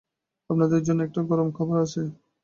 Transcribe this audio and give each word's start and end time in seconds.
আপনাদের 0.49 0.81
জন্য 0.83 0.99
একটা 1.03 1.21
গরম 1.29 1.47
খবর 1.51 1.75
আছে। 1.85 2.01